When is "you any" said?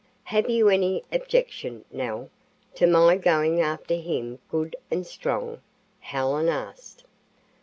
0.49-1.03